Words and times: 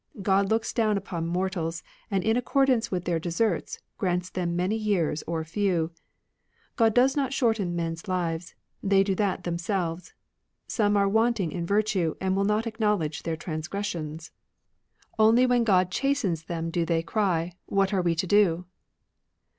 God 0.23 0.49
looks 0.49 0.73
down 0.73 0.97
upon 0.97 1.27
mortals, 1.27 1.83
and 2.09 2.23
in 2.23 2.35
accord 2.35 2.69
ance 2.71 2.89
with 2.89 3.05
their 3.05 3.19
deserts 3.19 3.77
grants 3.99 4.31
them 4.31 4.55
many 4.55 4.75
years 4.75 5.23
or 5.27 5.43
few. 5.43 5.91
God 6.75 6.95
does 6.95 7.15
not 7.15 7.33
shorten 7.33 7.75
men's 7.75 8.07
lives; 8.07 8.55
they 8.81 9.03
do 9.03 9.13
that 9.13 9.43
themselves. 9.43 10.15
Some 10.65 10.97
are 10.97 11.07
wanting 11.07 11.51
in 11.51 11.67
virtue, 11.67 12.15
and 12.19 12.35
will 12.35 12.45
not 12.45 12.65
acknowledge 12.65 13.21
their 13.21 13.37
transgressions; 13.37 14.31
II 14.31 15.07
RELIGIONS 15.19 15.19
OF 15.19 15.19
ANCIENT 15.19 15.19
CHINA 15.19 15.27
only 15.27 15.45
when 15.45 15.65
Grod 15.85 15.91
chastens 15.91 16.43
them 16.45 16.71
do 16.71 16.83
they 16.83 17.03
cry, 17.03 17.53
What 17.67 17.93
are 17.93 18.01
we 18.01 18.15
to 18.15 18.25
do 18.25 18.65